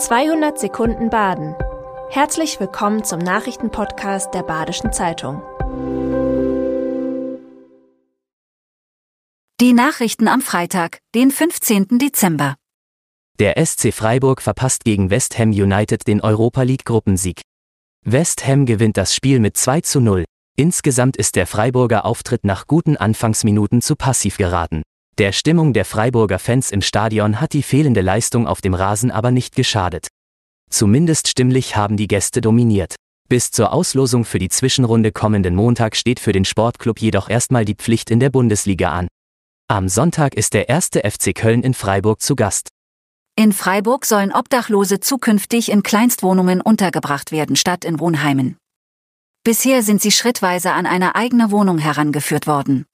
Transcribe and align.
200 0.00 0.58
Sekunden 0.58 1.10
Baden. 1.10 1.54
Herzlich 2.08 2.58
willkommen 2.58 3.04
zum 3.04 3.18
Nachrichtenpodcast 3.18 4.32
der 4.32 4.42
Badischen 4.42 4.94
Zeitung. 4.94 5.42
Die 9.60 9.74
Nachrichten 9.74 10.26
am 10.26 10.40
Freitag, 10.40 11.00
den 11.14 11.30
15. 11.30 11.98
Dezember. 11.98 12.56
Der 13.38 13.62
SC 13.62 13.92
Freiburg 13.92 14.40
verpasst 14.40 14.84
gegen 14.84 15.10
West 15.10 15.38
Ham 15.38 15.50
United 15.50 16.06
den 16.06 16.22
Europa 16.22 16.62
League 16.62 16.86
Gruppensieg. 16.86 17.42
West 18.02 18.46
Ham 18.46 18.64
gewinnt 18.64 18.96
das 18.96 19.14
Spiel 19.14 19.38
mit 19.38 19.58
2 19.58 19.82
zu 19.82 20.00
0. 20.00 20.24
Insgesamt 20.56 21.18
ist 21.18 21.36
der 21.36 21.46
Freiburger 21.46 22.06
Auftritt 22.06 22.44
nach 22.44 22.66
guten 22.66 22.96
Anfangsminuten 22.96 23.82
zu 23.82 23.96
passiv 23.96 24.38
geraten. 24.38 24.80
Der 25.18 25.32
Stimmung 25.32 25.72
der 25.72 25.84
Freiburger 25.84 26.38
Fans 26.38 26.70
im 26.70 26.82
Stadion 26.82 27.40
hat 27.40 27.52
die 27.52 27.62
fehlende 27.62 28.00
Leistung 28.00 28.46
auf 28.46 28.60
dem 28.60 28.74
Rasen 28.74 29.10
aber 29.10 29.30
nicht 29.30 29.54
geschadet. 29.54 30.08
Zumindest 30.70 31.28
stimmlich 31.28 31.76
haben 31.76 31.96
die 31.96 32.08
Gäste 32.08 32.40
dominiert. 32.40 32.96
Bis 33.28 33.50
zur 33.50 33.72
Auslosung 33.72 34.24
für 34.24 34.38
die 34.38 34.48
Zwischenrunde 34.48 35.12
kommenden 35.12 35.54
Montag 35.54 35.94
steht 35.94 36.18
für 36.18 36.32
den 36.32 36.44
Sportclub 36.44 37.00
jedoch 37.00 37.28
erstmal 37.28 37.64
die 37.64 37.76
Pflicht 37.76 38.10
in 38.10 38.18
der 38.18 38.30
Bundesliga 38.30 38.90
an. 38.90 39.08
Am 39.68 39.88
Sonntag 39.88 40.34
ist 40.34 40.52
der 40.52 40.68
erste 40.68 41.08
FC 41.08 41.32
Köln 41.34 41.62
in 41.62 41.74
Freiburg 41.74 42.20
zu 42.20 42.34
Gast. 42.34 42.70
In 43.36 43.52
Freiburg 43.52 44.04
sollen 44.04 44.32
Obdachlose 44.32 44.98
zukünftig 44.98 45.70
in 45.70 45.82
Kleinstwohnungen 45.82 46.60
untergebracht 46.60 47.30
werden 47.30 47.54
statt 47.56 47.84
in 47.84 48.00
Wohnheimen. 48.00 48.56
Bisher 49.44 49.82
sind 49.82 50.02
sie 50.02 50.10
schrittweise 50.10 50.72
an 50.72 50.86
eine 50.86 51.14
eigene 51.14 51.50
Wohnung 51.50 51.78
herangeführt 51.78 52.46
worden. 52.46 52.84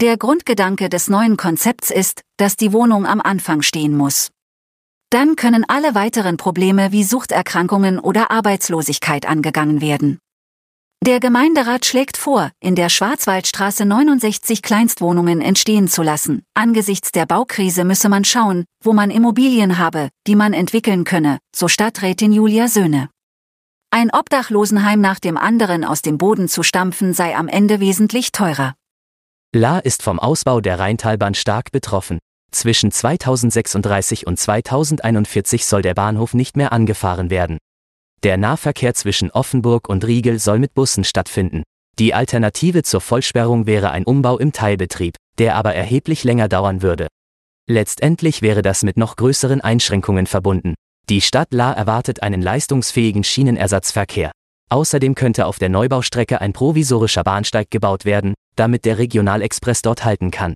Der 0.00 0.16
Grundgedanke 0.16 0.88
des 0.88 1.10
neuen 1.10 1.36
Konzepts 1.36 1.90
ist, 1.90 2.20
dass 2.36 2.54
die 2.54 2.72
Wohnung 2.72 3.04
am 3.04 3.20
Anfang 3.20 3.62
stehen 3.62 3.96
muss. 3.96 4.30
Dann 5.10 5.34
können 5.34 5.64
alle 5.66 5.96
weiteren 5.96 6.36
Probleme 6.36 6.92
wie 6.92 7.02
Suchterkrankungen 7.02 7.98
oder 7.98 8.30
Arbeitslosigkeit 8.30 9.26
angegangen 9.26 9.80
werden. 9.80 10.20
Der 11.04 11.18
Gemeinderat 11.18 11.84
schlägt 11.84 12.16
vor, 12.16 12.52
in 12.60 12.76
der 12.76 12.90
Schwarzwaldstraße 12.90 13.86
69 13.86 14.62
Kleinstwohnungen 14.62 15.40
entstehen 15.40 15.88
zu 15.88 16.04
lassen. 16.04 16.44
Angesichts 16.54 17.10
der 17.10 17.26
Baukrise 17.26 17.82
müsse 17.82 18.08
man 18.08 18.24
schauen, 18.24 18.66
wo 18.84 18.92
man 18.92 19.10
Immobilien 19.10 19.78
habe, 19.78 20.10
die 20.28 20.36
man 20.36 20.52
entwickeln 20.52 21.02
könne, 21.02 21.40
so 21.52 21.66
Stadträtin 21.66 22.32
Julia 22.32 22.68
Söhne. 22.68 23.10
Ein 23.90 24.12
Obdachlosenheim 24.12 25.00
nach 25.00 25.18
dem 25.18 25.36
anderen 25.36 25.82
aus 25.82 26.02
dem 26.02 26.18
Boden 26.18 26.46
zu 26.46 26.62
stampfen 26.62 27.14
sei 27.14 27.34
am 27.34 27.48
Ende 27.48 27.80
wesentlich 27.80 28.30
teurer. 28.30 28.74
La 29.58 29.80
ist 29.80 30.04
vom 30.04 30.20
Ausbau 30.20 30.60
der 30.60 30.78
Rheintalbahn 30.78 31.34
stark 31.34 31.72
betroffen. 31.72 32.20
Zwischen 32.52 32.92
2036 32.92 34.24
und 34.24 34.38
2041 34.38 35.66
soll 35.66 35.82
der 35.82 35.94
Bahnhof 35.94 36.32
nicht 36.32 36.56
mehr 36.56 36.72
angefahren 36.72 37.28
werden. 37.28 37.58
Der 38.22 38.36
Nahverkehr 38.36 38.94
zwischen 38.94 39.32
Offenburg 39.32 39.88
und 39.88 40.06
Riegel 40.06 40.38
soll 40.38 40.60
mit 40.60 40.74
Bussen 40.74 41.02
stattfinden. 41.02 41.64
Die 41.98 42.14
Alternative 42.14 42.84
zur 42.84 43.00
Vollsperrung 43.00 43.66
wäre 43.66 43.90
ein 43.90 44.04
Umbau 44.04 44.38
im 44.38 44.52
Teilbetrieb, 44.52 45.16
der 45.38 45.56
aber 45.56 45.74
erheblich 45.74 46.22
länger 46.22 46.48
dauern 46.48 46.80
würde. 46.80 47.08
Letztendlich 47.68 48.42
wäre 48.42 48.62
das 48.62 48.84
mit 48.84 48.96
noch 48.96 49.16
größeren 49.16 49.60
Einschränkungen 49.60 50.28
verbunden. 50.28 50.74
Die 51.08 51.20
Stadt 51.20 51.52
La 51.52 51.72
erwartet 51.72 52.22
einen 52.22 52.42
leistungsfähigen 52.42 53.24
Schienenersatzverkehr. 53.24 54.30
Außerdem 54.70 55.16
könnte 55.16 55.46
auf 55.46 55.58
der 55.58 55.70
Neubaustrecke 55.70 56.40
ein 56.40 56.52
provisorischer 56.52 57.24
Bahnsteig 57.24 57.70
gebaut 57.70 58.04
werden, 58.04 58.34
damit 58.58 58.84
der 58.84 58.98
Regionalexpress 58.98 59.82
dort 59.82 60.04
halten 60.04 60.30
kann. 60.30 60.54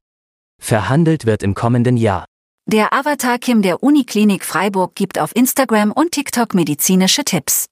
Verhandelt 0.60 1.26
wird 1.26 1.42
im 1.42 1.54
kommenden 1.54 1.96
Jahr. 1.96 2.24
Der 2.66 2.92
Avatar 2.92 3.38
Kim 3.38 3.62
der 3.62 3.82
Uniklinik 3.82 4.44
Freiburg 4.44 4.94
gibt 4.94 5.18
auf 5.18 5.34
Instagram 5.34 5.90
und 5.90 6.12
TikTok 6.12 6.54
medizinische 6.54 7.24
Tipps. 7.24 7.66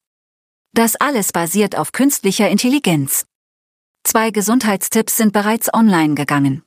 Das 0.73 0.97
alles 0.97 1.33
basiert 1.33 1.77
auf 1.77 1.93
künstlicher 1.93 2.49
Intelligenz. 2.49 3.25
Zwei 4.05 4.31
Gesundheitstipps 4.31 5.17
sind 5.17 5.33
bereits 5.33 5.73
online 5.73 6.15
gegangen. 6.15 6.63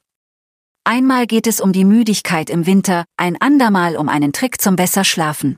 Einmal 0.85 1.27
geht 1.27 1.47
es 1.47 1.61
um 1.61 1.71
die 1.71 1.85
Müdigkeit 1.85 2.49
im 2.49 2.65
Winter, 2.65 3.05
ein 3.17 3.39
andermal 3.39 3.95
um 3.95 4.09
einen 4.09 4.33
Trick 4.33 4.61
zum 4.61 4.75
besser 4.75 5.03
Schlafen. 5.03 5.57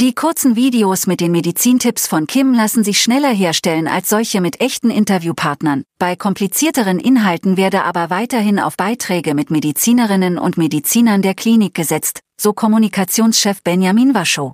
Die 0.00 0.14
kurzen 0.14 0.54
Videos 0.54 1.08
mit 1.08 1.20
den 1.20 1.32
Medizintipps 1.32 2.06
von 2.06 2.28
Kim 2.28 2.54
lassen 2.54 2.84
sich 2.84 3.02
schneller 3.02 3.34
herstellen 3.34 3.88
als 3.88 4.08
solche 4.08 4.40
mit 4.40 4.60
echten 4.60 4.92
Interviewpartnern. 4.92 5.82
Bei 5.98 6.14
komplizierteren 6.14 7.00
Inhalten 7.00 7.56
werde 7.56 7.82
aber 7.82 8.08
weiterhin 8.08 8.60
auf 8.60 8.76
Beiträge 8.76 9.34
mit 9.34 9.50
Medizinerinnen 9.50 10.38
und 10.38 10.56
Medizinern 10.56 11.20
der 11.20 11.34
Klinik 11.34 11.74
gesetzt, 11.74 12.20
so 12.40 12.52
Kommunikationschef 12.52 13.60
Benjamin 13.64 14.14
Waschow. 14.14 14.52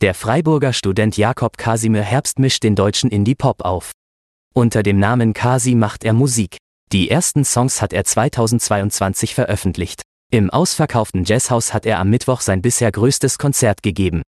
Der 0.00 0.14
Freiburger 0.14 0.72
Student 0.72 1.18
Jakob 1.18 1.58
Kasimir 1.58 2.00
Herbst 2.00 2.38
mischt 2.38 2.62
den 2.62 2.74
deutschen 2.74 3.10
Indie-Pop 3.10 3.66
auf. 3.66 3.92
Unter 4.54 4.82
dem 4.82 4.98
Namen 4.98 5.34
Kasi 5.34 5.74
macht 5.74 6.02
er 6.02 6.14
Musik. 6.14 6.56
Die 6.92 7.10
ersten 7.10 7.44
Songs 7.44 7.82
hat 7.82 7.92
er 7.92 8.04
2022 8.04 9.34
veröffentlicht. 9.34 10.00
Im 10.30 10.48
ausverkauften 10.48 11.24
Jazzhaus 11.24 11.74
hat 11.74 11.84
er 11.84 11.98
am 11.98 12.08
Mittwoch 12.08 12.40
sein 12.40 12.62
bisher 12.62 12.90
größtes 12.90 13.36
Konzert 13.36 13.82
gegeben. 13.82 14.22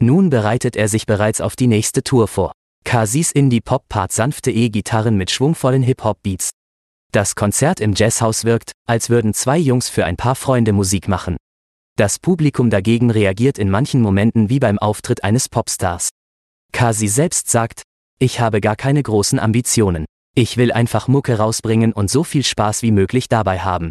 Nun 0.00 0.30
bereitet 0.30 0.76
er 0.76 0.88
sich 0.88 1.06
bereits 1.06 1.40
auf 1.40 1.56
die 1.56 1.66
nächste 1.66 2.04
Tour 2.04 2.28
vor. 2.28 2.52
Kasis 2.84 3.32
Indie-Pop-Part 3.32 4.12
sanfte 4.12 4.50
E-Gitarren 4.50 5.16
mit 5.16 5.30
schwungvollen 5.30 5.82
Hip-Hop-Beats. 5.82 6.50
Das 7.12 7.34
Konzert 7.34 7.80
im 7.80 7.94
Jazzhaus 7.94 8.44
wirkt, 8.44 8.72
als 8.86 9.10
würden 9.10 9.34
zwei 9.34 9.58
Jungs 9.58 9.88
für 9.88 10.04
ein 10.04 10.16
paar 10.16 10.34
Freunde 10.34 10.72
Musik 10.72 11.08
machen. 11.08 11.36
Das 11.96 12.18
Publikum 12.18 12.70
dagegen 12.70 13.10
reagiert 13.10 13.58
in 13.58 13.70
manchen 13.70 14.00
Momenten 14.00 14.50
wie 14.50 14.60
beim 14.60 14.78
Auftritt 14.78 15.24
eines 15.24 15.48
Popstars. 15.48 16.10
Kasi 16.72 17.08
selbst 17.08 17.50
sagt, 17.50 17.82
ich 18.20 18.40
habe 18.40 18.60
gar 18.60 18.76
keine 18.76 19.02
großen 19.02 19.38
Ambitionen. 19.38 20.04
Ich 20.36 20.56
will 20.56 20.70
einfach 20.70 21.08
Mucke 21.08 21.38
rausbringen 21.38 21.92
und 21.92 22.08
so 22.08 22.22
viel 22.22 22.44
Spaß 22.44 22.82
wie 22.82 22.92
möglich 22.92 23.28
dabei 23.28 23.58
haben. 23.58 23.90